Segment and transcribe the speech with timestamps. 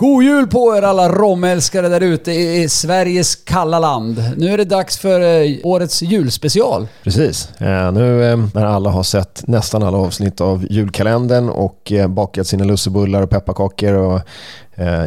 [0.00, 4.24] God jul på er alla romälskare där ute i Sveriges kalla land.
[4.36, 6.86] Nu är det dags för eh, årets julspecial.
[7.04, 7.60] Precis.
[7.60, 12.64] Eh, nu eh, när alla har sett nästan alla avsnitt av julkalendern och bakat sina
[12.64, 14.20] lussebullar och pepparkakor och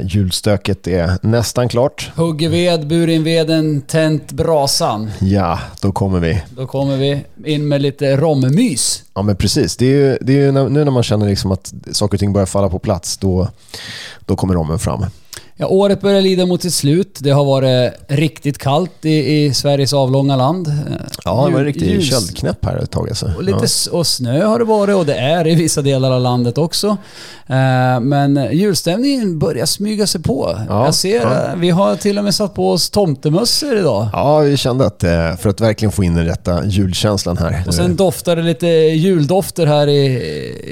[0.03, 2.11] julstöket är nästan klart.
[2.15, 5.11] Hugger ved, bur in veden, tänt brasan.
[5.21, 6.43] Ja, då kommer vi.
[6.49, 9.03] Då kommer vi in med lite rommys.
[9.13, 9.77] Ja men precis.
[9.77, 12.33] Det är ju, det är ju nu när man känner liksom att saker och ting
[12.33, 13.47] börjar falla på plats, då,
[14.19, 15.05] då kommer rommen fram.
[15.55, 17.19] Ja, året börjar lida mot sitt slut.
[17.21, 20.67] Det har varit riktigt kallt i, i Sveriges avlånga land.
[21.25, 23.09] Ja, det var en riktig köldknäpp här ett tag.
[23.09, 23.31] Alltså.
[23.37, 23.97] Och, lite, ja.
[23.97, 26.87] och snö har det varit och det är i vissa delar av landet också.
[27.47, 30.59] Eh, men julstämningen börjar smyga sig på.
[30.69, 31.55] Ja, Jag ser, ja.
[31.57, 34.07] vi har till och med satt på oss tomtemössor idag.
[34.13, 37.63] Ja, vi kände att eh, för att verkligen få in den rätta julkänslan här.
[37.67, 40.05] Och sen doftar det lite juldofter här i,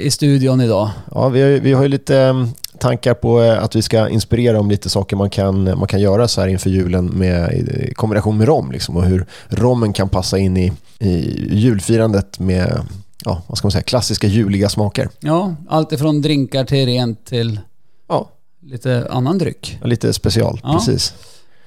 [0.06, 0.90] i studion idag.
[1.14, 2.46] Ja, vi har, vi har ju lite
[2.78, 6.28] tankar på eh, att vi ska inspirera om lite saker man kan, man kan göra
[6.28, 10.38] så här inför julen med, i kombination med rom liksom, och hur rommen kan passa
[10.38, 12.80] in i, i julfirandet med
[13.24, 15.08] ja, vad ska man säga, klassiska juliga smaker.
[15.20, 17.60] Ja, allt ifrån drinkar till rent till
[18.08, 18.30] ja.
[18.62, 19.78] lite annan dryck.
[19.80, 20.72] Ja, lite special, ja.
[20.72, 21.14] precis.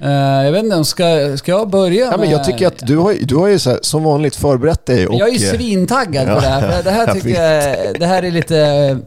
[0.01, 0.09] Uh,
[0.45, 2.05] jag vet inte, ska, ska jag börja?
[2.05, 4.85] Ja, men jag tycker att du har, du har ju så här, som vanligt förberett
[4.85, 5.07] dig.
[5.07, 6.71] Och, jag är ju svintaggad ja, på det här.
[6.71, 8.99] För det här tycker jag, det här är lite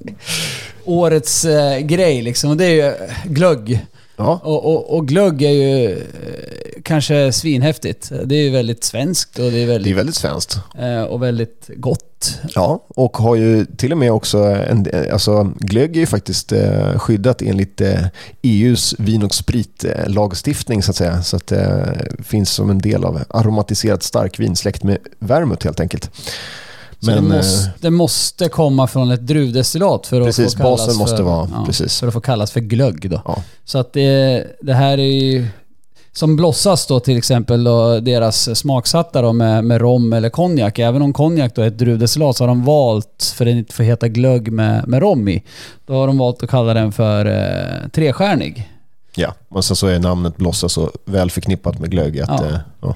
[0.88, 2.50] årets eh, grej liksom.
[2.50, 2.94] Och det är ju
[3.24, 3.86] glögg.
[4.16, 4.40] Ja.
[4.42, 8.12] Och, och, och, glögg är ju eh, kanske svinhäftigt.
[8.24, 9.84] Det är ju väldigt svenskt och det är väldigt...
[9.84, 10.58] Det är väldigt svenskt.
[10.78, 12.38] Eh, och väldigt gott.
[12.54, 14.86] Ja, och har ju till och med också en...
[15.12, 18.06] Alltså glögg är ju faktiskt eh, skyddat enligt eh,
[18.42, 21.22] EUs vin och spritlagstiftning så att säga.
[21.22, 26.10] Så att det finns som en del av aromatiserat starkvin släkt med vermouth helt enkelt.
[27.00, 30.96] Men, det, måste, det måste komma från ett druvdestillat för precis, att få kallas basen
[30.96, 32.00] måste för, vara, ja, precis.
[32.00, 33.10] för att få kallas för glögg.
[33.10, 33.22] Då.
[33.24, 33.42] Ja.
[33.64, 35.46] Så att det, det här är ju...
[36.12, 40.78] Som blossas då till exempel då, deras smaksatta då med, med rom eller konjak.
[40.78, 43.74] Även om konjak då är ett druvdestillat så har de valt, för att det inte
[43.74, 45.44] får heta glögg med, med rom i,
[45.86, 48.72] då har de valt att kalla den för eh, trestjärnig.
[49.14, 52.40] Ja, och sen så är namnet blossa så väl förknippat med glögg att...
[52.40, 52.46] Ja.
[52.46, 52.94] Eh, ja.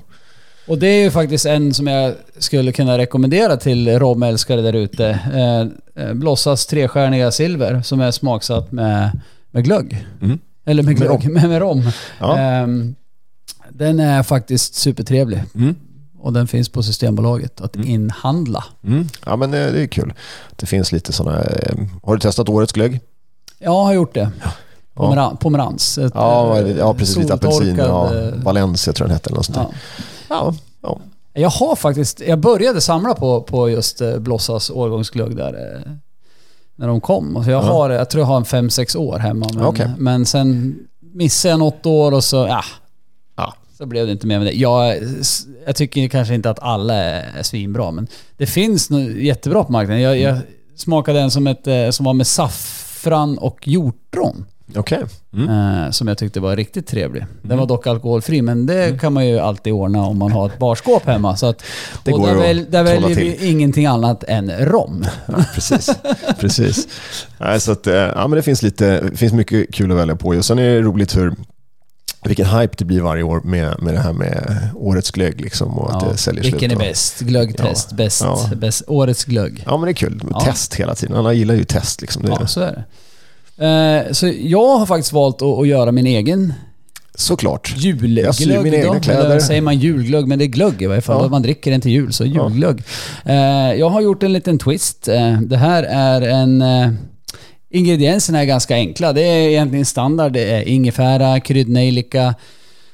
[0.66, 5.06] Och det är ju faktiskt en som jag skulle kunna rekommendera till romälskare där ute.
[5.34, 10.06] Eh, eh, Blossas trestjärniga silver som är smaksatt med, med glögg.
[10.22, 10.38] Mm.
[10.64, 11.50] Eller med glögg, med rom.
[11.50, 11.90] Med, rom.
[12.18, 12.38] Ja.
[12.38, 12.66] Eh,
[13.70, 15.44] den är faktiskt supertrevlig.
[15.54, 15.74] Mm.
[16.18, 17.88] Och den finns på Systembolaget att mm.
[17.88, 18.64] inhandla.
[18.84, 19.08] Mm.
[19.26, 20.12] Ja men det, det är kul.
[20.56, 21.40] Det finns lite sådana...
[21.40, 23.00] Eh, har du testat årets glögg?
[23.58, 24.30] Ja, jag har gjort det.
[24.94, 25.98] Pomeran, Pomerans.
[25.98, 27.16] Ett, ja, ja, precis.
[27.16, 27.76] Lite apelsin.
[27.76, 30.04] Ja, Valencia tror jag den hette eller något sånt ja.
[30.32, 31.00] Ja, ja.
[31.34, 35.82] Jag har faktiskt, jag började samla på, på just eh, Blossas årgångsglögg där.
[35.86, 35.92] Eh,
[36.76, 37.36] när de kom.
[37.36, 39.48] Alltså jag, har, jag tror jag har en 5-6 år hemma.
[39.54, 39.88] Men, okay.
[39.98, 42.64] men sen missade jag något år och så, ja.
[43.36, 43.54] ja.
[43.78, 44.52] Så blev det inte mer med det.
[44.52, 44.96] Jag,
[45.66, 48.06] jag tycker kanske inte att alla är svinbra, men
[48.36, 50.02] det finns jättebra på marknaden.
[50.02, 50.38] Jag, jag
[50.76, 54.46] smakade en som, ett, eh, som var med saffran och hjortron.
[54.76, 55.02] Okay.
[55.32, 55.84] Mm.
[55.84, 57.26] Eh, som jag tyckte var riktigt trevlig.
[57.42, 57.58] Den mm.
[57.58, 58.98] var dock alkoholfri, men det mm.
[58.98, 61.36] kan man ju alltid ordna om man har ett barskåp hemma.
[61.36, 61.62] Så att,
[62.04, 65.06] det går där, väl, där väljer vi ingenting annat än rom.
[65.26, 65.90] Ja, precis.
[66.40, 66.88] precis.
[67.38, 70.28] Nej, så att, eh, ja, men det finns, lite, finns mycket kul att välja på.
[70.28, 71.34] Och sen är det roligt hur
[72.24, 75.96] vilken hype det blir varje år med, med det här med årets glögg liksom och
[75.96, 76.72] att ja, det säljer Vilken slut.
[76.72, 77.20] är bäst?
[77.20, 78.50] Glöggtest, ja, bäst, ja.
[78.56, 79.62] bäst, årets glögg.
[79.66, 80.22] Ja men det är kul.
[80.44, 81.16] Test hela tiden.
[81.16, 82.22] Alla gillar ju test liksom.
[82.22, 82.84] Det ja, så är det.
[83.62, 86.54] Eh, så jag har faktiskt valt att, göra min egen
[87.14, 87.74] Såklart.
[87.76, 89.24] Julglögg jag syr mina egna kläder.
[89.24, 91.22] Eller säger man julglögg, men det är glögg i varje fall.
[91.22, 91.28] Ja.
[91.28, 92.82] Man dricker den till jul, så julglögg.
[93.24, 93.32] Ja.
[93.32, 95.08] Eh, jag har gjort en liten twist.
[95.08, 96.64] Eh, det här är en...
[97.70, 99.12] Ingredienserna är ganska enkla.
[99.12, 100.32] Det är egentligen standard.
[100.32, 102.34] Det är ingefära, kryddnejlika,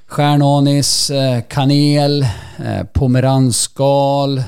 [0.06, 1.11] stjärnanis,
[1.49, 2.26] kanel,
[2.93, 4.43] pomeranskal.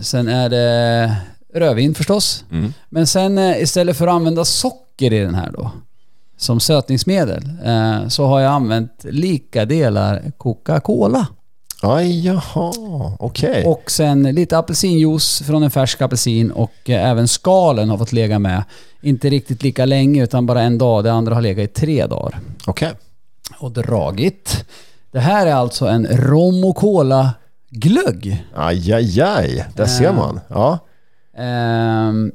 [0.00, 1.16] Sen är det
[1.54, 2.44] rödvin förstås.
[2.50, 2.72] Mm.
[2.88, 5.70] Men sen eh, istället för att använda socker i den här då,
[6.36, 11.26] som sötningsmedel, eh, så har jag använt lika delar Coca-Cola.
[11.82, 12.72] Aj, jaha,
[13.18, 13.50] okej.
[13.50, 13.64] Okay.
[13.64, 18.38] Och sen lite apelsinjuice från en färsk apelsin och eh, även skalen har fått lägga
[18.38, 18.64] med.
[19.02, 21.04] Inte riktigt lika länge utan bara en dag.
[21.04, 22.40] Det andra har legat i tre dagar.
[22.66, 22.88] Okej.
[22.88, 22.98] Okay.
[23.58, 24.64] Och dragit.
[25.12, 27.30] Det här är alltså en rom och cola
[27.70, 28.44] glögg.
[28.54, 29.64] Aj, aj, aj.
[29.74, 30.40] Där ser man.
[30.48, 30.78] Ja.
[31.38, 32.32] Um,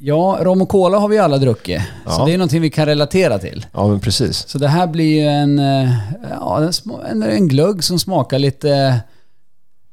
[0.00, 1.80] ja, rom och cola har vi alla druckit.
[2.04, 2.10] Ja.
[2.10, 3.66] Så det är någonting vi kan relatera till.
[3.72, 4.48] Ja, men precis.
[4.48, 5.90] Så det här blir ju en, eh,
[6.30, 6.70] ja,
[7.10, 9.00] en, en glögg som smakar lite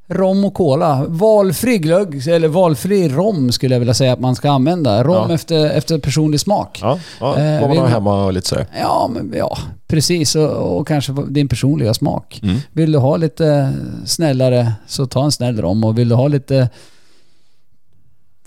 [0.07, 1.05] rom och cola.
[1.07, 5.03] Valfri glögg, eller valfri rom skulle jag vilja säga att man ska använda.
[5.03, 5.35] Rom ja.
[5.35, 6.79] efter, efter personlig smak.
[6.81, 8.67] Ja, ja eh, vad man har hemma och lite sådär.
[8.79, 9.57] Ja, men, ja
[9.93, 10.35] precis.
[10.35, 12.39] Och, och, kanske din personliga smak.
[12.43, 12.57] Mm.
[12.71, 13.73] Vill du ha lite
[14.05, 15.83] snällare så ta en snäll rom.
[15.83, 16.69] Och vill du ha lite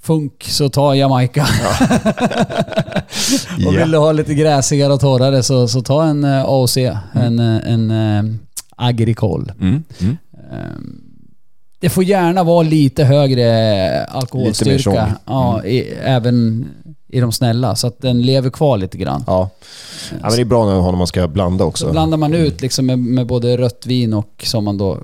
[0.06, 1.46] funk så ta Jamaica.
[1.62, 1.86] Ja.
[3.66, 6.76] och vill du ha lite gräsigare och torrare så, så ta en uh, AOC.
[6.76, 6.96] Mm.
[7.14, 8.34] En, en uh,
[8.76, 9.52] Agricol.
[9.60, 9.82] Mm.
[9.98, 10.16] Mm.
[10.52, 11.02] Um,
[11.80, 14.90] det får gärna vara lite högre alkoholstyrka.
[14.90, 15.66] Lite ja, mm.
[15.70, 16.66] i, även
[17.08, 19.24] i de snälla, så att den lever kvar lite grann.
[19.26, 19.50] Ja,
[20.10, 21.86] ja men det är bra när man ska blanda också.
[21.86, 24.98] Så blandar man ut liksom med, med både rött vin och som man då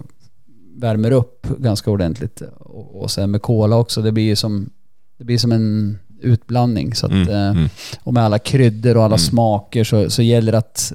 [0.77, 2.43] värmer upp ganska ordentligt.
[2.59, 4.03] Och, och sen med cola också.
[4.03, 4.71] Det blir ju som,
[5.23, 6.95] det blir som en utblandning.
[6.95, 7.69] Så att, mm, eh, mm.
[8.03, 9.19] Och med alla kryddor och alla mm.
[9.19, 10.93] smaker så, så gäller det att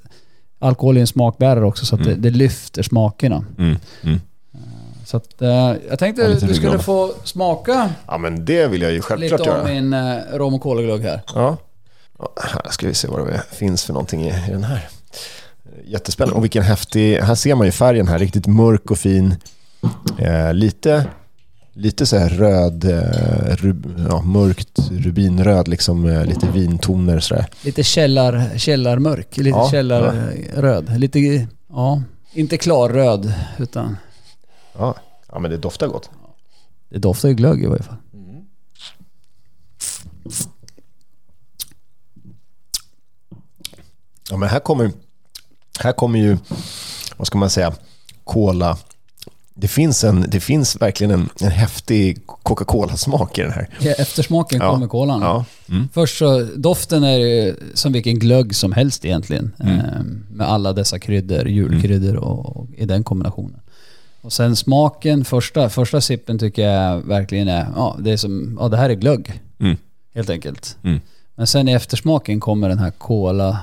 [0.60, 2.22] alkohol är en smakbärare också så att det, mm.
[2.22, 3.46] det, lyfter smakerna.
[3.58, 3.78] Mm.
[5.06, 8.92] Så att, eh, jag tänkte att du skulle få smaka Ja men det vill jag
[8.92, 9.62] ju självklart lite göra.
[9.62, 11.22] av min eh, rom och kolaglögg här.
[11.36, 11.58] Ja.
[12.44, 14.88] Här ska vi se vad det finns för någonting i, i den här.
[15.86, 16.38] Jättespännande.
[16.38, 17.18] Och vilken häftig...
[17.18, 18.20] Här ser man ju färgen här.
[18.20, 19.36] Riktigt mörk och fin.
[20.20, 21.06] Eh, lite,
[21.78, 27.46] lite så här röd, eh, rub, ja, mörkt rubinröd, liksom eh, lite vintoner sådär.
[27.62, 30.86] Lite källar, källarmörk, lite ja, källarröd.
[30.90, 30.98] Ja.
[30.98, 32.04] Lite, ja,
[32.34, 33.98] inte klarröd utan...
[34.78, 34.96] Ja.
[35.32, 36.10] ja, men det doftar gott.
[36.90, 37.98] Det doftar ju glögg i varje fall.
[38.14, 38.46] Mm.
[44.30, 44.92] Ja, men här kommer,
[45.80, 46.38] här kommer ju,
[47.18, 47.74] vad ska man säga,
[48.24, 48.78] cola
[49.60, 53.70] det finns, en, det finns verkligen en, en häftig Coca-Cola-smak i den här.
[53.80, 54.72] Ja, eftersmaken ja.
[54.72, 55.22] kommer kolan.
[55.22, 55.46] Ja.
[55.70, 55.90] Mm.
[55.94, 59.52] Först så, doften är som vilken glögg som helst egentligen.
[59.60, 59.80] Mm.
[59.80, 62.24] Eh, med alla dessa kryddor, julkryddor mm.
[62.24, 63.60] och, och, i den kombinationen.
[64.22, 68.70] Och sen smaken, första, första sippen tycker jag verkligen är, ja det är som, ja
[68.70, 69.42] det här är glögg.
[69.60, 69.78] Mm.
[70.16, 70.78] Helt enkelt.
[70.84, 71.00] Mm.
[71.36, 73.60] Men sen i eftersmaken kommer den här cola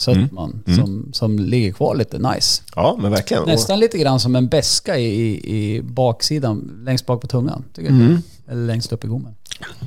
[0.00, 0.78] sötman mm.
[0.78, 2.62] som, som ligger kvar lite nice.
[2.76, 3.44] Ja, men verkligen.
[3.44, 7.64] Nästan lite grann som en beska i, i baksidan, längst bak på tungan.
[7.74, 8.22] Tycker mm.
[8.50, 9.34] Eller längst upp i gommen.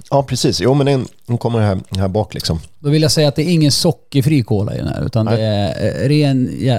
[0.10, 0.62] Ja, precis.
[0.62, 2.60] Jo, men den, den kommer här, här bak liksom.
[2.80, 5.38] Då vill jag säga att det är ingen sockerfri cola i den här, utan Nej.
[5.38, 6.58] det är eh, ren...
[6.60, 6.78] Ja,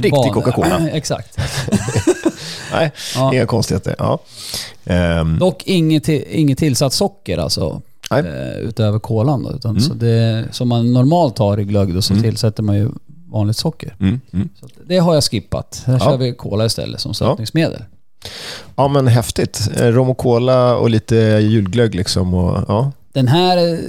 [0.00, 0.88] Riktig Coca-Cola.
[0.92, 1.38] Exakt.
[2.72, 3.34] Nej, ja.
[3.34, 3.94] inga konstigheter.
[3.98, 4.18] Ja.
[5.20, 5.38] Um.
[5.38, 7.82] Dock inget, inget tillsatt socker alltså.
[8.18, 9.42] Eh, utöver kolan.
[9.42, 9.82] Då, utan mm.
[9.82, 12.22] så det, som man normalt har i glögg då, så mm.
[12.22, 12.88] tillsätter man ju
[13.26, 13.96] vanligt socker.
[14.00, 14.20] Mm.
[14.32, 14.48] mm.
[14.60, 15.82] Så det har jag skippat.
[15.86, 16.00] Här ja.
[16.00, 17.84] kör vi kola istället som sötningsmedel.
[18.22, 18.28] Ja.
[18.76, 19.70] ja men häftigt.
[19.76, 22.34] Eh, rom och cola och lite julglögg liksom.
[22.34, 22.92] Och, ja.
[23.12, 23.80] Den här är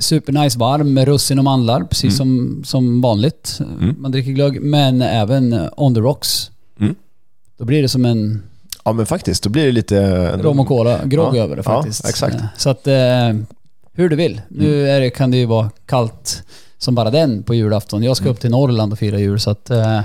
[0.00, 2.16] supernice varm med russin och mandlar, precis mm.
[2.16, 3.58] som, som vanligt.
[3.80, 3.96] Mm.
[3.98, 6.50] Man dricker glögg, men även on the rocks.
[7.62, 8.42] Då blir det som en...
[8.84, 10.28] Ja men faktiskt, då blir det lite...
[10.36, 11.42] Rom och cola, grogg ja.
[11.42, 12.00] över det faktiskt.
[12.04, 12.36] Ja, exakt.
[12.56, 13.32] Så att eh,
[13.92, 14.40] hur du vill.
[14.48, 14.96] Nu mm.
[14.96, 16.42] är det, kan det ju vara kallt
[16.78, 18.02] som bara den på julafton.
[18.02, 18.34] Jag ska mm.
[18.34, 20.00] upp till Norrland och fira jul så att eh,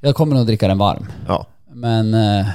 [0.00, 1.06] jag kommer nog dricka den varm.
[1.26, 1.46] Ja.
[1.72, 2.46] Men eh,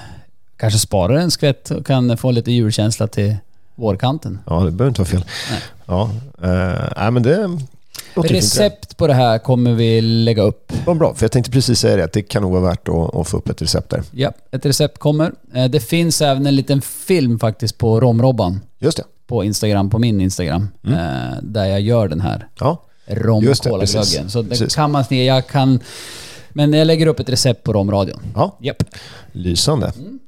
[0.58, 3.36] kanske sparar en skvätt och kan få lite julkänsla till
[3.76, 4.40] vårkanten.
[4.46, 5.26] Ja, det behöver inte vara fel.
[5.52, 5.62] Nej.
[5.86, 6.12] Ja,
[7.04, 7.50] eh, men det
[8.16, 10.74] Recept på det här kommer vi lägga upp.
[10.86, 13.16] Vad bra, för jag tänkte precis säga det, att det kan nog vara värt att,
[13.16, 14.04] att få upp ett recept där.
[14.12, 15.32] Ja, ett recept kommer.
[15.54, 18.62] Eh, det finns även en liten film faktiskt på Romrobban.
[18.80, 21.00] Just det på Instagram, på min Instagram, mm.
[21.00, 22.84] eh, där jag gör den här ja.
[23.06, 25.80] rom och glöggen Så det kan man se, jag kan...
[26.50, 28.20] Men jag lägger upp ett recept på romradion.
[28.36, 28.84] Ja, yep.
[29.32, 29.92] lysande.
[29.98, 30.20] Mm.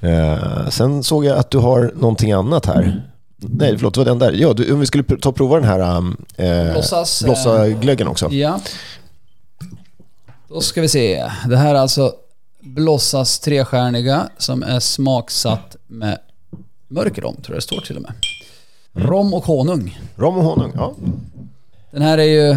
[0.00, 2.82] Eh, sen såg jag att du har någonting annat här.
[2.82, 3.00] Mm.
[3.36, 4.32] Nej, förlåt, det var den där.
[4.32, 7.24] Ja, du, om vi skulle ta och prova den här um, eh, Blossas,
[7.80, 8.32] glöggen också.
[8.32, 8.60] Ja.
[10.48, 11.30] Då ska vi se.
[11.48, 12.12] Det här är alltså
[12.60, 16.18] Blossas trestjärniga som är smaksatt med
[16.88, 18.12] Mörk rom tror jag det står till och med.
[18.92, 20.00] Rom och honung.
[20.16, 20.94] Rom och honung, ja.
[21.90, 22.56] Den här är ju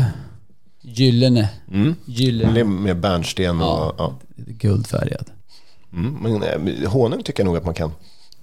[0.81, 1.49] gyllene.
[1.71, 1.95] Mm.
[2.05, 2.63] gyllene.
[2.63, 3.63] Med bärnsten och...
[3.63, 4.15] Ja, ja.
[4.35, 5.25] Guldfärgad.
[5.93, 6.13] Mm.
[6.13, 7.91] Men eh, honung tycker jag nog att man kan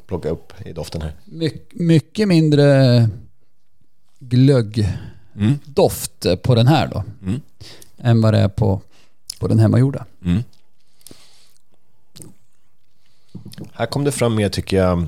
[0.07, 1.13] plocka upp i doften här.
[1.25, 3.09] My mycket mindre
[4.19, 4.95] glöggdoft
[6.25, 6.39] mm.
[6.39, 7.05] på den här då.
[7.23, 7.41] Mm.
[7.99, 8.81] Än vad det är på,
[9.41, 10.07] på den hemmagjorda.
[10.25, 10.43] Mm.
[13.73, 15.07] Här kom det fram mer tycker jag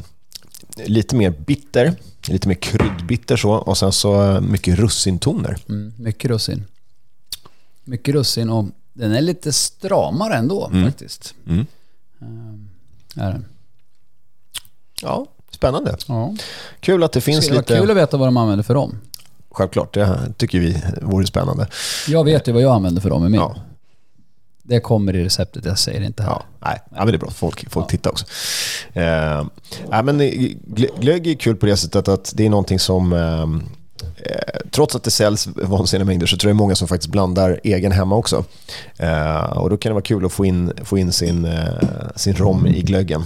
[0.87, 1.95] lite mer bitter,
[2.29, 5.57] lite mer kryddbitter så och sen så mycket russintoner.
[5.69, 6.65] Mm, mycket russin.
[7.85, 10.85] Mycket russin och den är lite stramare ändå mm.
[10.85, 11.35] faktiskt.
[11.47, 11.67] Mm.
[12.23, 13.45] Uh, är den.
[15.03, 15.97] Ja, spännande.
[16.07, 16.37] Ja.
[16.81, 17.79] Kul att det finns det lite...
[17.79, 18.99] Kul att veta vad de använder för dem.
[19.51, 21.69] Självklart, det tycker vi vore spännande.
[22.09, 23.41] Jag vet ju vad jag använder för dem i min.
[23.41, 23.57] Ja.
[24.69, 26.31] Det kommer i receptet, jag säger inte här.
[26.31, 27.31] Ja, nej, ja, men det är bra.
[27.31, 27.91] Folk, folk ja.
[27.91, 28.27] tittar också.
[28.93, 29.47] Eh,
[29.91, 30.19] ja, men
[31.01, 33.63] glögg är kul på det sättet att det är någonting som ehm,
[34.17, 37.11] eh, trots att det säljs vansinniga mängder så tror jag det är många som faktiskt
[37.11, 38.45] blandar egen hemma också.
[38.97, 41.69] Eh, och då kan det vara kul att få in, få in sin, eh,
[42.17, 43.25] sin rom i glöggen.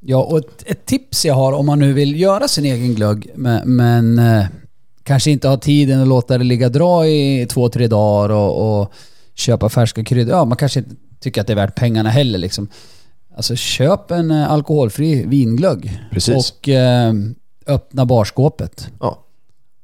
[0.00, 3.30] Ja, och ett, ett, tips jag har om man nu vill göra sin egen glögg
[3.34, 4.44] men, men eh,
[5.02, 8.92] kanske inte har tiden att låta det ligga dra i två, tre dagar och, och
[9.34, 10.34] köpa färska kryddor.
[10.34, 12.68] Ja, man kanske inte tycker att det är värt pengarna heller liksom.
[13.36, 16.00] Alltså köp en eh, alkoholfri vinglögg.
[16.10, 16.50] Precis.
[16.50, 17.14] Och eh,
[17.66, 18.88] öppna barskåpet.
[19.00, 19.18] Ja.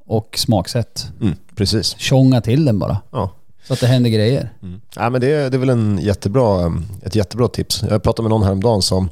[0.07, 1.07] Och smaksätt.
[1.21, 1.97] Mm, precis.
[1.99, 2.99] Tjonga till den bara.
[3.11, 3.35] Ja.
[3.69, 4.53] Så att det händer grejer.
[4.63, 4.81] Mm.
[4.97, 7.85] Ja, men det, det är väl en jättebra, ett jättebra tips.
[7.91, 9.11] Jag pratade med någon häromdagen som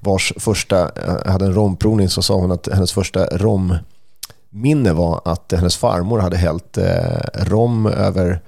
[0.00, 5.52] vars första, eh, hade en romprovning så sa hon att hennes första romminne var att
[5.52, 8.40] hennes farmor hade hällt eh, rom över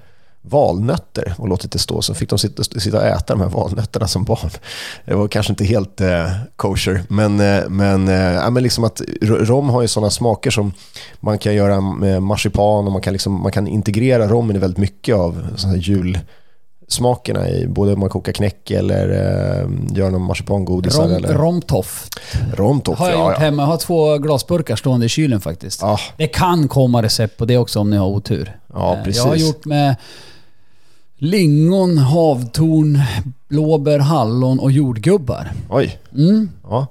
[0.49, 2.01] valnötter och låtit det stå.
[2.01, 4.49] Så fick de sitta, sitta och äta de här valnötterna som barn.
[5.05, 9.01] Det var kanske inte helt eh, kosher, men, eh, men, eh, ja, men liksom att
[9.21, 10.73] rom har ju sådana smaker som
[11.19, 14.77] man kan göra med marsipan och man kan, liksom, man kan integrera rommen i väldigt
[14.77, 16.19] mycket av sådana här jul
[16.87, 20.97] smakerna i både om man kokar knäck eller eh, gör någon marsipangodis.
[20.97, 21.33] Rom, eller...
[21.33, 22.09] Romtoff.
[22.53, 23.61] Romtoff, har jag ja, gjort hemma.
[23.61, 25.83] Jag har två glasburkar stående i kylen faktiskt.
[25.83, 25.99] Ah.
[26.17, 28.59] Det kan komma recept på det också om ni har otur.
[28.73, 29.23] Ja, precis.
[29.23, 29.95] Jag har gjort med
[31.17, 33.01] lingon, havtorn,
[33.47, 35.51] blåbär, hallon och jordgubbar.
[35.69, 35.99] Oj.
[36.15, 36.49] Mm.
[36.63, 36.87] Ja.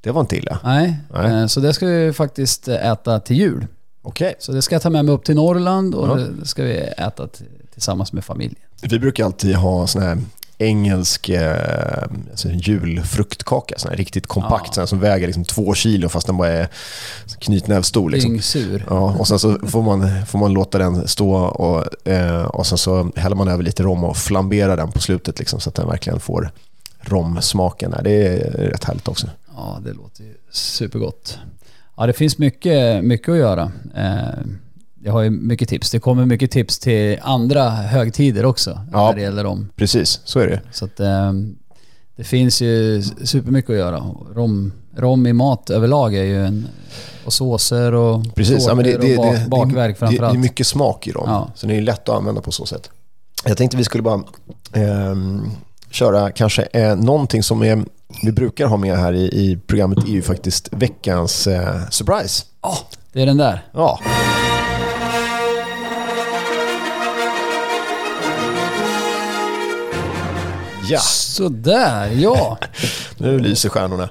[0.00, 0.58] Det var inte illa.
[0.64, 0.98] Nej.
[1.14, 1.40] Nej.
[1.40, 3.66] Eh, så det ska vi faktiskt äta till jul.
[4.02, 4.26] Okej.
[4.26, 4.34] Okay.
[4.38, 6.14] Så det ska jag ta med mig upp till Norrland och ja.
[6.14, 7.28] det ska vi äta
[7.72, 8.60] tillsammans med familjen.
[8.82, 10.18] Vi brukar alltid ha sån här
[10.58, 13.74] engelsk eh, alltså julfruktkaka.
[13.78, 14.72] Sån här riktigt kompakt, ja.
[14.72, 16.68] sån här som väger liksom två kilo fast den bara är
[17.38, 18.10] knytnävstor.
[18.10, 18.40] Liksom.
[18.88, 22.78] Ja, och sen så får man, får man låta den stå och, eh, och sen
[22.78, 25.88] så häller man över lite rom och flamberar den på slutet liksom, så att den
[25.88, 26.50] verkligen får
[27.00, 27.94] romsmaken.
[28.04, 29.26] Det är rätt härligt också.
[29.56, 31.38] Ja, det låter ju supergott.
[31.96, 33.72] Ja, det finns mycket, mycket att göra.
[33.96, 34.44] Eh,
[35.04, 35.90] jag har ju mycket tips.
[35.90, 38.80] Det kommer mycket tips till andra högtider också.
[38.92, 39.68] Ja, när det gäller dem.
[39.76, 40.20] precis.
[40.24, 40.60] Så är det.
[40.72, 41.32] Så att, eh,
[42.16, 44.02] det finns ju supermycket att göra.
[44.34, 46.66] Rom, rom i mat överlag är ju en...
[47.24, 48.66] Och såser och Precis.
[48.66, 50.34] Ja, men det, det, och bak, bakverk framförallt.
[50.34, 51.24] Det är mycket smak i dem.
[51.26, 51.50] Ja.
[51.54, 52.90] Så det är lätt att använda på så sätt.
[53.44, 54.22] Jag tänkte vi skulle bara
[54.72, 55.14] eh,
[55.90, 57.84] köra kanske eh, någonting som är,
[58.22, 62.44] vi brukar ha med här i, i programmet är ju faktiskt veckans eh, surprise.
[62.62, 62.78] Ja, oh,
[63.12, 63.66] det är den där.
[63.72, 64.00] Ja.
[70.88, 70.98] Ja.
[71.00, 72.58] Sådär, ja.
[73.18, 74.08] nu lyser stjärnorna.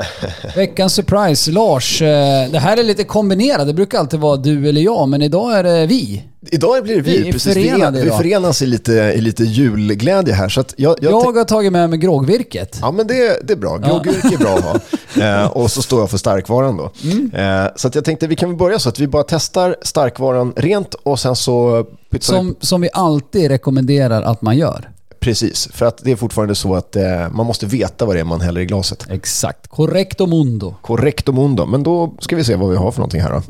[0.56, 1.50] Veckans surprise.
[1.50, 3.66] Lars, eh, det här är lite kombinerat.
[3.66, 6.22] Det brukar alltid vara du eller jag, men idag är det vi.
[6.50, 7.22] Idag blir det vi.
[7.22, 7.56] Vi, precis.
[7.56, 10.48] vi, vi förenas i lite, i lite julglädje här.
[10.48, 12.78] Så att jag, jag, jag har tagit med mig groggvirket.
[12.80, 13.76] Ja, men det, det är bra.
[13.76, 14.80] Groggvirke är bra att ha.
[15.20, 16.90] Eh, och så står jag för starkvaran då.
[17.04, 17.30] Mm.
[17.34, 20.94] Eh, så att jag tänkte vi kan börja så att vi bara testar starkvaran rent
[20.94, 21.86] och sen så...
[22.20, 24.91] Som, som vi alltid rekommenderar att man gör.
[25.22, 28.24] Precis, för att det är fortfarande så att eh, man måste veta vad det är
[28.24, 29.06] man häller i glaset.
[29.10, 30.74] Exakt, correcto mundo.
[30.82, 33.42] Correcto mundo, men då ska vi se vad vi har för någonting här då.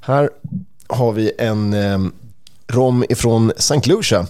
[0.00, 0.30] Här
[0.86, 1.98] har vi en eh,
[2.68, 3.80] rom ifrån St.
[3.84, 4.26] Lucia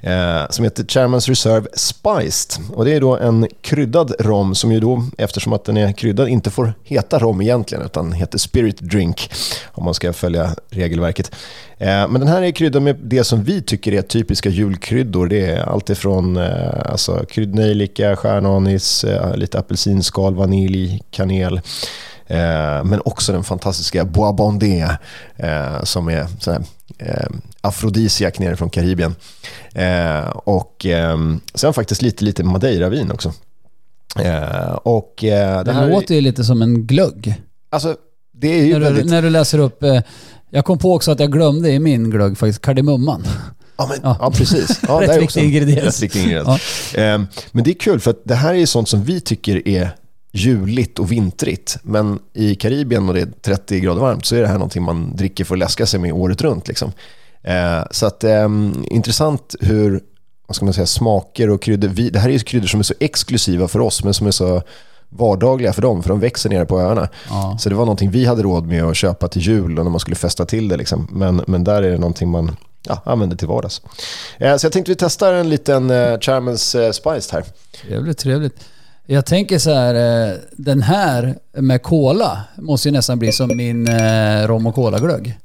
[0.00, 2.64] eh, som heter Chairman's Reserve Spiced.
[2.74, 6.28] Och det är då en kryddad rom som ju då, eftersom att den är kryddad,
[6.28, 9.32] inte får heta rom egentligen utan heter Spirit Drink
[9.72, 11.34] om man ska följa regelverket.
[11.78, 15.26] Eh, men den här är kryddad med det som vi tycker är typiska julkryddor.
[15.26, 21.60] Det är allt ifrån eh, alltså, kryddnejlika, stjärnanis, eh, lite apelsinskal, vanilj, kanel.
[22.26, 24.88] Eh, men också den fantastiska Bois Bondé
[25.36, 26.26] eh, som är
[27.00, 27.26] eh,
[27.60, 29.14] afrodisiak nere från Karibien.
[29.74, 31.18] Eh, och eh,
[31.54, 33.32] sen faktiskt lite, lite Madeira-vin också.
[34.18, 37.34] Eh, och, eh, det, det låter ju lite som en glögg.
[37.70, 37.96] Alltså,
[38.32, 39.04] det är ju när, väldigt...
[39.04, 39.82] du, när du läser upp...
[39.82, 40.00] Eh,
[40.50, 43.24] jag kom på också att jag glömde i min glögg faktiskt kardemumman.
[43.76, 44.16] Ja, men, ja.
[44.20, 44.80] ja precis.
[44.88, 46.02] Ja, rätt viktig ingrediens.
[46.02, 46.60] Rätt ingrediens.
[46.94, 47.00] Ja.
[47.00, 47.20] Eh,
[47.52, 49.90] men det är kul för att det här är sånt som vi tycker är
[50.32, 51.78] juligt och vintrigt.
[51.82, 55.16] Men i Karibien och det är 30 grader varmt så är det här någonting man
[55.16, 56.68] dricker för att läska sig med året runt.
[56.68, 56.92] Liksom.
[57.42, 58.48] Eh, så att eh,
[58.84, 60.00] intressant hur
[60.46, 61.88] vad ska man säga, smaker och kryddor.
[61.88, 64.30] Vi, det här är ju kryddor som är så exklusiva för oss men som är
[64.30, 64.62] så
[65.08, 67.08] vardagliga för dem, för de växer nere på öarna.
[67.28, 67.56] Ja.
[67.60, 70.00] Så det var någonting vi hade råd med att köpa till jul och när man
[70.00, 70.76] skulle festa till det.
[70.76, 71.08] Liksom.
[71.10, 73.82] Men, men där är det någonting man ja, använder till vardags.
[74.38, 77.44] Eh, så jag tänkte vi testar en liten eh, Charmans eh, Spiced här.
[77.82, 78.64] Trevligt, trevligt.
[79.12, 79.94] Jag tänker så här,
[80.30, 85.38] eh, den här med cola måste ju nästan bli som min eh, rom och cola-glögg.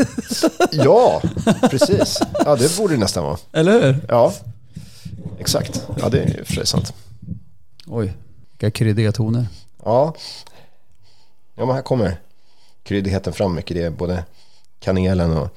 [0.70, 1.22] ja,
[1.70, 2.20] precis.
[2.44, 3.38] Ja, det borde det nästan vara.
[3.52, 3.96] Eller hur?
[4.08, 4.32] Ja.
[5.38, 5.86] Exakt.
[6.00, 6.92] Ja, det är för sig sant.
[7.86, 8.12] Oj,
[8.50, 9.46] vilka kryddiga toner.
[9.84, 10.14] Ja.
[11.54, 12.20] Ja, men här kommer
[12.82, 13.76] kryddigheten fram mycket.
[13.76, 14.24] Det är både
[14.80, 15.48] kanelen och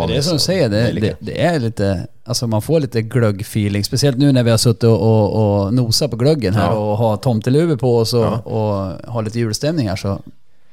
[0.00, 2.06] men det är som du säger, det, det, det, är lite...
[2.24, 3.84] Alltså man får lite glöggfeeling.
[3.84, 6.72] Speciellt nu när vi har suttit och, och, och nosat på glöggen här ja.
[6.72, 8.38] och har tomteluvor på oss och, ja.
[8.38, 10.20] och har lite julstämning här så...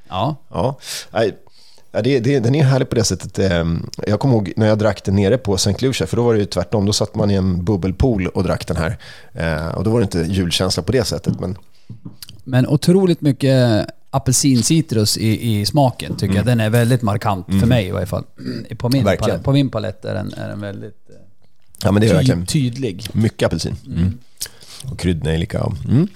[0.09, 0.35] Ja.
[0.49, 0.75] Ja.
[1.91, 3.39] Ja, det, det, den är härlig på det sättet.
[3.39, 5.75] Ehm, jag kommer ihåg när jag drack den nere på St.
[5.79, 6.85] Lucia, för då var det ju tvärtom.
[6.85, 8.97] Då satt man i en bubbelpool och drack den här.
[9.33, 11.39] Eh, och då var det inte julkänsla på det sättet.
[11.39, 11.57] Men,
[12.43, 16.35] men otroligt mycket apelsincitrus i, i smaken tycker mm.
[16.35, 16.45] jag.
[16.45, 17.59] Den är väldigt markant mm.
[17.59, 18.23] för mig i varje fall.
[18.77, 21.15] På min, palett, på min palett är den, är den väldigt eh,
[21.83, 23.07] ja, men det är ty verkligen tydlig.
[23.13, 23.75] Mycket apelsin.
[23.85, 23.97] Mm.
[23.97, 24.17] mm.
[24.91, 25.71] Och kryddnejlika.
[25.87, 26.07] Mm.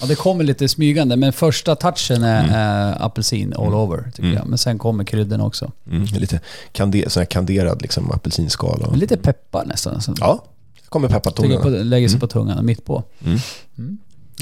[0.00, 2.54] Ja, det kommer lite smygande, men första touchen är, mm.
[2.54, 3.78] är apelsin all mm.
[3.78, 4.34] over tycker mm.
[4.34, 4.46] jag.
[4.46, 5.72] Men sen kommer krydden också.
[5.90, 6.04] Mm.
[6.04, 6.40] Lite
[6.72, 8.82] kande, sån här kanderad liksom, apelsinskal.
[8.82, 8.96] Och...
[8.96, 9.94] Lite peppar nästan.
[9.94, 10.14] Alltså.
[10.20, 10.44] Ja,
[10.88, 11.82] kommer peppartonerna.
[11.84, 13.04] Lägger sig på tungan, mitt på.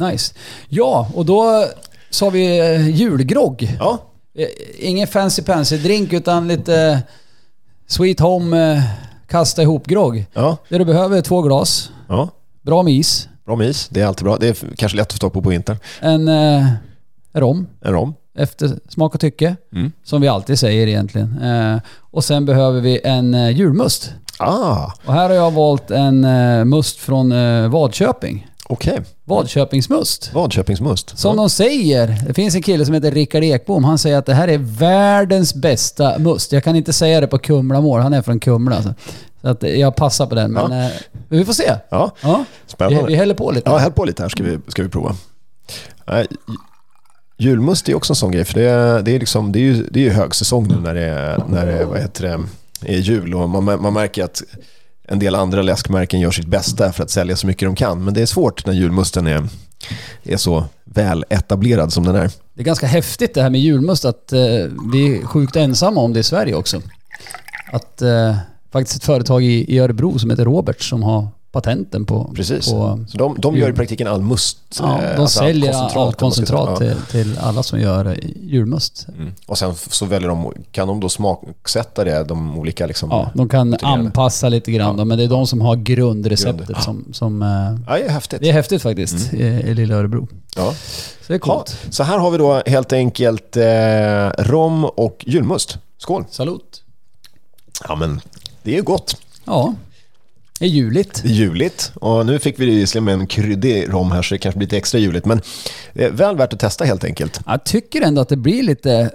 [0.00, 0.34] Nice.
[0.68, 1.66] Ja, och då
[2.10, 3.76] så har vi eh, julgrogg.
[3.78, 3.98] Ja.
[4.38, 4.46] Eh,
[4.78, 7.02] ingen fancy pansy drink utan lite
[7.86, 8.82] Sweet Home eh,
[9.28, 10.26] kasta ihop grogg.
[10.32, 10.56] Ja.
[10.68, 11.90] Det du behöver är två glas.
[12.08, 12.28] Ja.
[12.62, 13.28] Bra med is.
[13.46, 14.36] Bra med is, det är alltid bra.
[14.36, 15.76] Det är kanske lätt att få på på vintern.
[16.00, 16.66] En eh,
[17.32, 17.66] rom.
[17.80, 18.14] En rom.
[18.38, 19.56] Efter smak och tycke.
[19.72, 19.92] Mm.
[20.04, 21.42] Som vi alltid säger egentligen.
[21.42, 24.12] Eh, och sen behöver vi en eh, julmust.
[24.38, 24.92] Ah.
[25.04, 28.46] Och här har jag valt en eh, must från eh, Vadköping.
[28.70, 28.92] Okej.
[28.92, 29.04] Okay.
[29.24, 30.30] Vadköpingsmust.
[30.34, 31.18] Vadköpingsmust.
[31.18, 31.42] Som ja.
[31.42, 32.18] de säger.
[32.26, 33.84] Det finns en kille som heter Rickard Ekbom.
[33.84, 36.52] Han säger att det här är världens bästa must.
[36.52, 38.00] Jag kan inte säga det på Kumlamål.
[38.00, 38.76] Han är från Kumla.
[38.76, 38.94] Alltså.
[39.40, 40.52] Så att jag passar på den.
[40.52, 40.84] Men ja.
[40.84, 40.90] eh,
[41.28, 41.74] vi får se.
[41.88, 42.44] Ja, ja.
[42.66, 43.02] Spännande.
[43.02, 43.70] Vi, vi häller på lite.
[43.70, 45.16] Ja, häll på lite här ska vi, ska vi prova.
[46.06, 46.26] Nej,
[47.38, 48.44] julmust är också en sån grej.
[48.44, 51.04] För det är, det är, liksom, det är, ju, det är högsäsong nu när det
[51.04, 53.34] är, när det, vad heter det, är jul.
[53.34, 54.42] Och man, man märker att
[55.08, 58.04] en del andra läskmärken gör sitt bästa för att sälja så mycket de kan.
[58.04, 59.48] Men det är svårt när julmusten är,
[60.22, 62.30] är så väl etablerad som den är.
[62.54, 64.40] Det är ganska häftigt det här med julmust att eh,
[64.92, 66.82] vi är sjukt ensamma om det i Sverige också.
[67.72, 68.36] Att eh,
[68.72, 71.28] faktiskt ett företag i, i Örebro som heter Robert som har
[71.60, 72.32] patenten på...
[72.36, 72.70] Precis.
[72.70, 74.58] På, så de, de gör i praktiken all must.
[74.80, 79.06] Ja, de alltså säljer all koncentrat, all koncentrat till, till, alla som gör julmust.
[79.18, 79.32] Mm.
[79.46, 83.10] Och sen så väljer de, kan de då smaksätta det, de olika liksom...
[83.10, 85.04] Ja, de kan anpassa lite grann ja.
[85.04, 86.82] men det är de som har grundreceptet Grund.
[86.82, 87.04] som...
[87.12, 87.48] som eh,
[87.86, 88.40] ja, det är häftigt.
[88.40, 89.44] Det är häftigt faktiskt, mm.
[89.46, 90.28] i, i lilla Örebro.
[90.56, 90.74] Ja.
[91.22, 91.78] Så det är coolt.
[91.84, 95.78] Ja, så här har vi då helt enkelt eh, rom och julmust.
[95.98, 96.24] Skål!
[96.30, 96.82] Salut!
[97.88, 98.20] Ja men,
[98.62, 99.16] det är ju gott.
[99.44, 99.74] Ja.
[100.58, 101.22] Det är juligt.
[101.24, 101.92] Juligt.
[101.94, 104.76] Och nu fick vi visserligen med en kryddig rom här så det kanske blir lite
[104.76, 105.24] extra juligt.
[105.24, 105.40] Men
[105.92, 107.40] det är väl värt att testa helt enkelt.
[107.46, 109.10] Jag tycker ändå att det blir lite,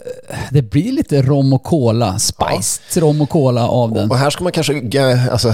[0.51, 2.19] det blir lite rom och cola.
[2.19, 3.01] Spiced ja.
[3.01, 4.11] rom och cola av den.
[4.11, 4.81] Och här ska man kanske
[5.31, 5.53] alltså,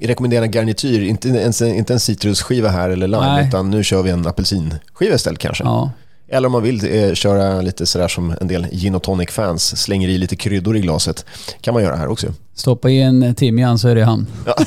[0.00, 1.02] rekommendera garnityr.
[1.02, 3.32] Inte, ens, inte en citrusskiva här eller lime.
[3.32, 3.48] Nej.
[3.48, 5.64] Utan nu kör vi en apelsinskiva istället kanske.
[5.64, 5.90] Ja.
[6.28, 10.08] Eller om man vill eh, köra lite sådär som en del gin och tonic-fans, slänger
[10.08, 11.24] i lite kryddor i glaset.
[11.60, 12.26] kan man göra här också.
[12.54, 14.26] Stoppa i en timjan så är det han.
[14.46, 14.54] Ja.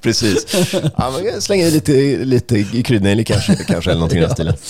[0.00, 0.46] Precis.
[0.72, 1.92] Ja, man slänger i lite,
[2.24, 4.54] lite kryddnejlik kanske, kanske eller någonting i den stilen.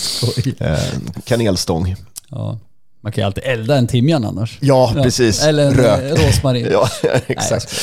[0.59, 0.79] Eh,
[1.25, 1.97] kanelstång.
[2.29, 2.59] Ja.
[3.05, 4.59] Man kan ju alltid elda en timjan annars.
[4.61, 5.03] Ja, ja.
[5.03, 5.45] precis.
[5.45, 6.03] Eller en Rök.
[6.03, 6.69] Eh, rosmarin.
[6.73, 6.89] ja,
[7.27, 7.75] exakt.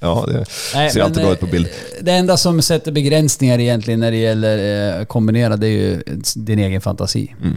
[0.00, 1.66] ja, det Nej, ser alltid bra ut på bild.
[1.66, 6.02] Eh, det enda som sätter begränsningar egentligen när det gäller eh, kombinera, det är ju
[6.34, 7.34] din egen fantasi.
[7.42, 7.56] Mm.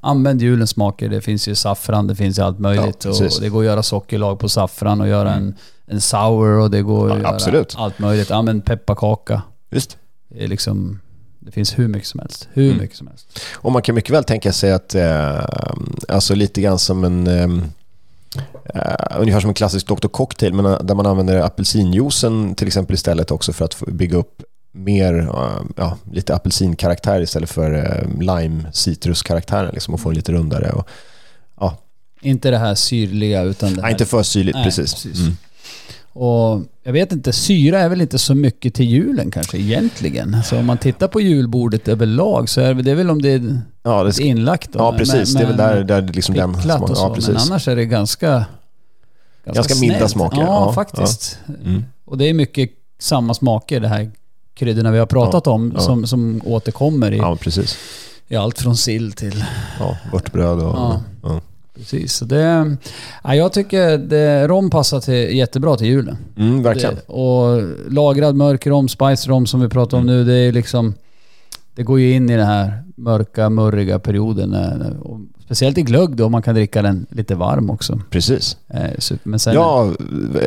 [0.00, 1.08] Använd julens smaker.
[1.08, 3.04] Det finns ju saffran, det finns ju allt möjligt.
[3.04, 5.44] Ja, och det går att göra sockerlag på saffran och göra mm.
[5.44, 5.54] en,
[5.86, 7.74] en sour och det går att ja, göra absolut.
[7.78, 8.30] allt möjligt.
[8.30, 9.42] Använd pepparkaka.
[9.70, 9.96] Visst.
[10.28, 11.00] Det är liksom
[11.44, 12.48] det finns hur mycket som helst.
[12.52, 12.78] Hur mm.
[12.78, 13.40] mycket som helst.
[13.54, 15.44] Och man kan mycket väl tänka sig att, eh,
[16.08, 17.48] alltså lite grann som en, eh,
[19.18, 20.08] ungefär som en klassisk Dr.
[20.08, 24.42] Cocktail, men eh, där man använder apelsinjuicen till exempel istället också för att bygga upp
[24.72, 30.32] mer, eh, ja, lite apelsinkaraktär istället för eh, lime citruskaraktären liksom och få en lite
[30.32, 30.70] rundare.
[30.70, 30.88] Och,
[31.60, 31.76] ja.
[32.20, 33.82] Inte det här syrliga utan det här...
[33.82, 34.94] Nej, inte för syrligt, Nej, precis.
[34.94, 35.18] precis.
[35.18, 35.36] Mm.
[36.14, 40.42] Och jag vet inte, syra är väl inte så mycket till julen kanske egentligen.
[40.44, 44.04] Så om man tittar på julbordet överlag så är det väl om det är ja,
[44.04, 44.70] det ska, inlagt.
[44.74, 45.34] Ja, precis.
[45.34, 46.62] Med, det är väl där, där liksom den...
[46.62, 47.04] Smak, och så.
[47.04, 47.28] Ja, precis.
[47.28, 48.44] Men annars är det ganska...
[49.44, 50.40] Ganska, ganska milda smaker.
[50.40, 51.38] Ja, ja faktiskt.
[51.46, 51.54] Ja.
[51.64, 51.84] Mm.
[52.04, 54.10] Och det är mycket samma smaker, det här
[54.54, 57.38] kryddorna vi har pratat om, som, som återkommer i, ja,
[58.28, 59.44] i allt från sill till...
[59.78, 61.00] Ja, vörtbröd och...
[61.74, 62.12] Precis.
[62.12, 62.76] Så det,
[63.24, 66.16] ja, jag tycker det, rom passar till, jättebra till julen.
[66.36, 66.94] Mm, verkligen.
[66.94, 70.16] Det, och lagrad mörk rom, spice rom som vi pratar om mm.
[70.16, 70.94] nu, det är liksom...
[71.74, 74.56] Det går ju in i den här mörka, murriga perioden.
[75.44, 78.00] Speciellt i glögg då, man kan dricka den lite varm också.
[78.10, 78.56] Precis.
[78.68, 79.92] Eh, men sen, ja,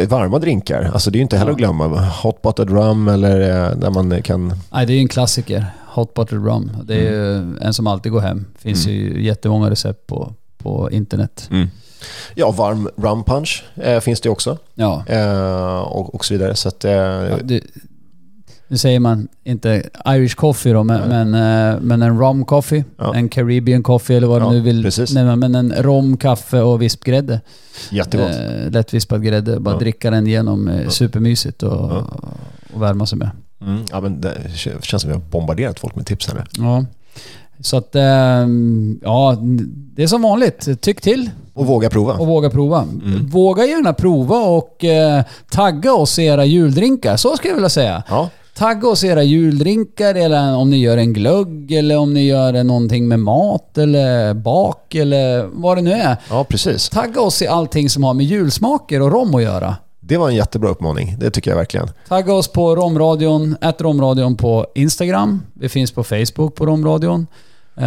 [0.08, 0.90] varma drinkar.
[0.94, 1.54] Alltså det är ju inte heller ja.
[1.54, 1.88] att glömma.
[2.24, 4.54] Hot buttered rum eller eh, där man kan...
[4.72, 5.66] Nej, det är ju en klassiker.
[5.88, 6.72] Hot buttered rum.
[6.84, 7.54] Det är mm.
[7.54, 8.46] ju en som alltid går hem.
[8.58, 8.98] Finns mm.
[8.98, 10.34] ju jättemånga recept på,
[10.66, 11.48] på internet.
[11.52, 11.68] Mm.
[12.36, 14.58] Ja, varm rum punch eh, finns det också.
[14.76, 15.04] Ja.
[15.08, 16.56] Eh, och, och så vidare.
[16.56, 17.62] Så att, eh, ja, det,
[18.68, 23.16] nu säger man inte Irish coffee då, men, men, eh, men, en rum coffee, ja.
[23.16, 24.92] en Caribbean coffee eller vad ja, du nu vill.
[25.14, 27.42] Nej, men en rom, kaffe och vispgrädde.
[27.90, 28.36] Jättegott.
[28.36, 29.60] Eh, lättvispad grädde.
[29.60, 29.80] Bara ja.
[29.80, 30.68] dricka den igenom.
[30.68, 31.92] Eh, supermysigt och,
[32.74, 33.30] och värma sig med.
[33.62, 36.44] Mm, ja, men det känns som vi har bombarderat folk med tips här nu.
[36.66, 36.86] Ja.
[37.60, 39.38] Så att, ehm, ja,
[39.96, 40.82] det är som vanligt.
[40.82, 41.30] Tyck till.
[41.54, 42.14] Och våga prova.
[42.14, 42.82] Och våga prova.
[42.82, 43.28] Mm.
[43.28, 47.18] Våga gärna prova och eh, tagga oss era juldrinkar.
[47.18, 48.04] Så skulle jag vilja säga.
[48.10, 48.30] Ja.
[48.58, 53.08] Tagga oss era juldrinkar eller om ni gör en glögg eller om ni gör någonting
[53.08, 56.18] med mat eller bak eller vad det nu är.
[56.30, 56.90] Ja, precis.
[56.90, 59.76] Tagga oss i allting som har med julsmaker och rom att göra.
[60.08, 61.16] Det var en jättebra uppmaning.
[61.20, 61.90] Det tycker jag verkligen.
[62.08, 65.42] Tagga oss på Romradion, ett Romradion på Instagram.
[65.54, 67.28] Vi finns på Facebook på Romradion.
[67.78, 67.84] Uh,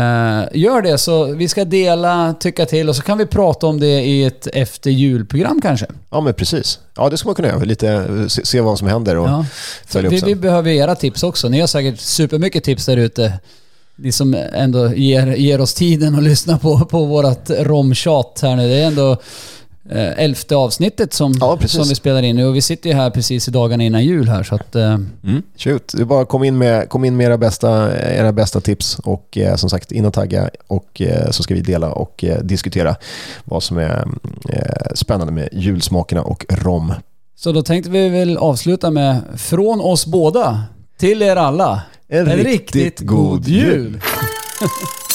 [0.54, 4.02] gör det så vi ska dela, tycka till och så kan vi prata om det
[4.02, 5.86] i ett efter julprogram kanske.
[6.10, 6.78] Ja men precis.
[6.96, 7.64] Ja det ska man kunna göra.
[7.64, 9.44] Lite, se, se vad som händer och ja.
[9.86, 11.48] följa upp vi, vi behöver era tips också.
[11.48, 13.32] Ni har säkert supermycket tips där ute.
[13.96, 18.68] Ni som ändå ger, ger oss tiden att lyssna på, på vårat romtjat här nu.
[18.68, 19.16] Det är ändå
[19.90, 22.46] eh, elfte avsnittet som, ja, som vi spelar in nu.
[22.46, 24.76] Och vi sitter ju här precis i dagarna innan jul här så att...
[24.76, 24.94] Eh.
[25.24, 25.42] Mm.
[25.56, 29.56] Shoot, bara kom in med, kom in med era, bästa, era bästa tips och eh,
[29.56, 32.96] som sagt in och tagga och eh, så ska vi dela och eh, diskutera
[33.44, 34.08] vad som är
[34.48, 36.94] eh, spännande med julsmakerna och rom.
[37.36, 40.62] Så då tänkte vi väl avsluta med från oss båda
[40.98, 41.82] till er alla.
[42.08, 43.74] En, en riktigt, riktigt god jul!
[43.74, 44.00] jul.